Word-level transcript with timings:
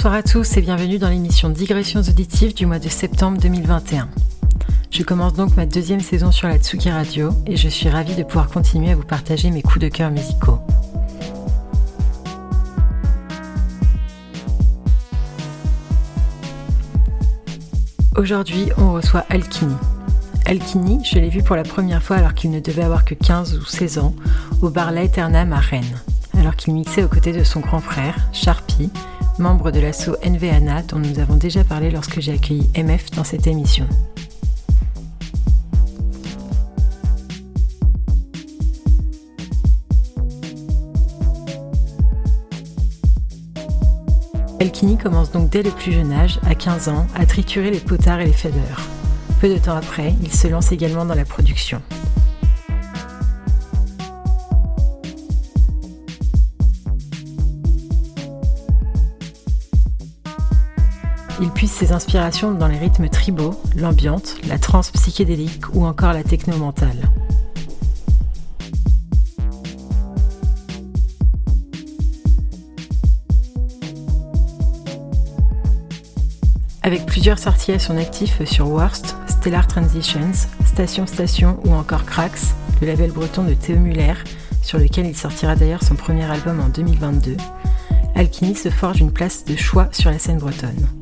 Bonsoir 0.00 0.14
à 0.14 0.22
tous 0.22 0.56
et 0.56 0.62
bienvenue 0.62 0.98
dans 0.98 1.10
l'émission 1.10 1.50
Digressions 1.50 2.00
auditives 2.00 2.54
du 2.54 2.64
mois 2.64 2.78
de 2.78 2.88
septembre 2.88 3.36
2021. 3.38 4.08
Je 4.90 5.02
commence 5.02 5.34
donc 5.34 5.54
ma 5.58 5.66
deuxième 5.66 6.00
saison 6.00 6.32
sur 6.32 6.48
la 6.48 6.56
Tsuki 6.56 6.90
Radio 6.90 7.28
et 7.46 7.54
je 7.54 7.68
suis 7.68 7.90
ravie 7.90 8.14
de 8.14 8.22
pouvoir 8.22 8.48
continuer 8.48 8.92
à 8.92 8.96
vous 8.96 9.04
partager 9.04 9.50
mes 9.50 9.60
coups 9.60 9.80
de 9.80 9.88
cœur 9.88 10.10
musicaux. 10.10 10.58
Aujourd'hui, 18.16 18.70
on 18.78 18.94
reçoit 18.94 19.26
Alkini. 19.28 19.76
Alkini, 20.46 21.04
je 21.04 21.18
l'ai 21.18 21.28
vu 21.28 21.42
pour 21.42 21.56
la 21.56 21.62
première 21.62 22.02
fois 22.02 22.16
alors 22.16 22.32
qu'il 22.32 22.52
ne 22.52 22.60
devait 22.60 22.84
avoir 22.84 23.04
que 23.04 23.12
15 23.14 23.58
ou 23.58 23.66
16 23.66 23.98
ans, 23.98 24.14
au 24.62 24.70
bar 24.70 24.92
Laeternam 24.92 25.52
à 25.52 25.60
Rennes, 25.60 26.00
alors 26.38 26.56
qu'il 26.56 26.72
mixait 26.72 27.04
aux 27.04 27.08
côtés 27.08 27.32
de 27.32 27.44
son 27.44 27.60
grand 27.60 27.80
frère, 27.80 28.16
Sharpie, 28.32 28.88
membre 29.40 29.70
de 29.70 29.80
l'assaut 29.80 30.16
NVANA 30.24 30.82
dont 30.82 30.98
nous 30.98 31.18
avons 31.18 31.36
déjà 31.36 31.64
parlé 31.64 31.90
lorsque 31.90 32.20
j'ai 32.20 32.32
accueilli 32.32 32.70
MF 32.76 33.10
dans 33.12 33.24
cette 33.24 33.46
émission. 33.46 33.86
Elkini 44.60 44.98
commence 44.98 45.32
donc 45.32 45.48
dès 45.48 45.62
le 45.62 45.70
plus 45.70 45.92
jeune 45.92 46.12
âge, 46.12 46.38
à 46.46 46.54
15 46.54 46.90
ans, 46.90 47.06
à 47.14 47.24
triturer 47.24 47.70
les 47.70 47.80
potards 47.80 48.20
et 48.20 48.26
les 48.26 48.32
faders. 48.32 48.88
Peu 49.40 49.48
de 49.48 49.56
temps 49.56 49.74
après, 49.74 50.14
il 50.22 50.30
se 50.30 50.48
lance 50.48 50.70
également 50.70 51.06
dans 51.06 51.14
la 51.14 51.24
production. 51.24 51.80
Il 61.42 61.50
puise 61.50 61.70
ses 61.70 61.92
inspirations 61.92 62.52
dans 62.52 62.68
les 62.68 62.76
rythmes 62.76 63.08
tribaux, 63.08 63.58
l'ambiante, 63.74 64.36
la 64.46 64.58
trance 64.58 64.90
psychédélique 64.90 65.74
ou 65.74 65.86
encore 65.86 66.12
la 66.12 66.22
techno 66.22 66.56
mentale. 66.58 67.08
Avec 76.82 77.06
plusieurs 77.06 77.38
sorties 77.38 77.72
à 77.72 77.78
son 77.78 77.96
actif 77.96 78.44
sur 78.44 78.68
Worst, 78.68 79.16
Stellar 79.26 79.66
Transitions, 79.66 80.32
Station 80.66 81.06
Station 81.06 81.58
ou 81.64 81.72
encore 81.72 82.04
Crax, 82.04 82.54
le 82.82 82.86
label 82.88 83.12
breton 83.12 83.44
de 83.44 83.54
Théo 83.54 83.78
Muller, 83.78 84.14
sur 84.62 84.78
lequel 84.78 85.06
il 85.06 85.16
sortira 85.16 85.56
d'ailleurs 85.56 85.82
son 85.82 85.94
premier 85.94 86.24
album 86.24 86.60
en 86.60 86.68
2022, 86.68 87.36
Alkini 88.14 88.54
se 88.54 88.68
forge 88.68 89.00
une 89.00 89.12
place 89.12 89.44
de 89.46 89.56
choix 89.56 89.88
sur 89.92 90.10
la 90.10 90.18
scène 90.18 90.38
bretonne. 90.38 90.99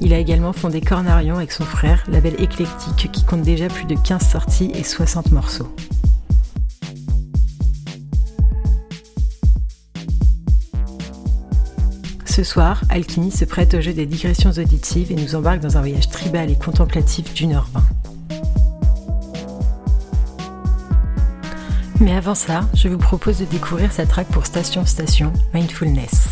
Il 0.00 0.12
a 0.12 0.18
également 0.18 0.52
fondé 0.52 0.80
Cornarion 0.80 1.36
avec 1.36 1.52
son 1.52 1.64
frère, 1.64 2.04
label 2.08 2.34
éclectique 2.40 3.10
qui 3.12 3.24
compte 3.24 3.42
déjà 3.42 3.68
plus 3.68 3.86
de 3.86 3.94
15 3.94 4.22
sorties 4.22 4.70
et 4.74 4.84
60 4.84 5.32
morceaux. 5.32 5.74
Ce 12.26 12.44
soir, 12.44 12.82
Alkini 12.90 13.30
se 13.30 13.46
prête 13.46 13.72
au 13.72 13.80
jeu 13.80 13.94
des 13.94 14.04
digressions 14.04 14.50
auditives 14.50 15.10
et 15.10 15.14
nous 15.14 15.34
embarque 15.34 15.60
dans 15.60 15.78
un 15.78 15.80
voyage 15.80 16.10
tribal 16.10 16.50
et 16.50 16.56
contemplatif 16.56 17.32
d'une 17.32 17.54
heure 17.54 17.68
vingt. 17.72 17.82
Mais 22.00 22.14
avant 22.14 22.34
ça, 22.34 22.68
je 22.74 22.88
vous 22.88 22.98
propose 22.98 23.38
de 23.38 23.46
découvrir 23.46 23.90
sa 23.90 24.04
track 24.04 24.26
pour 24.28 24.44
Station 24.44 24.84
Station, 24.84 25.32
Mindfulness. 25.54 26.25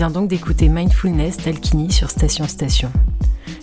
Vient 0.00 0.08
donc 0.08 0.30
d'écouter 0.30 0.70
Mindfulness 0.70 1.36
d'Alkini 1.36 1.92
sur 1.92 2.08
Station 2.08 2.48
Station. 2.48 2.90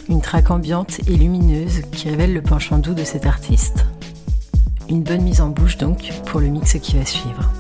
Une 0.08 0.22
traque 0.22 0.52
ambiante 0.52 1.00
et 1.08 1.18
lumineuse 1.18 1.82
qui 1.92 2.10
révèle 2.10 2.32
le 2.32 2.44
penchant 2.44 2.78
doux 2.78 2.94
de 2.94 3.04
cet 3.04 3.26
artiste. 3.26 3.88
Une 4.88 5.02
bonne 5.02 5.24
mise 5.24 5.42
en 5.42 5.50
bouche 5.50 5.78
donc 5.78 6.14
pour 6.28 6.40
le 6.40 6.50
mix 6.50 6.78
qui 6.80 6.96
va 6.96 7.06
suivre. 7.06 7.52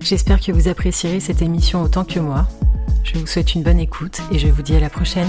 J'espère 0.00 0.40
que 0.40 0.52
vous 0.52 0.68
apprécierez 0.68 1.20
cette 1.20 1.42
émission 1.42 1.82
autant 1.82 2.04
que 2.04 2.18
moi. 2.18 2.48
Je 3.04 3.18
vous 3.18 3.26
souhaite 3.26 3.54
une 3.54 3.62
bonne 3.62 3.78
écoute 3.78 4.22
et 4.32 4.38
je 4.38 4.48
vous 4.48 4.62
dis 4.62 4.74
à 4.74 4.80
la 4.80 4.88
prochaine. 4.88 5.28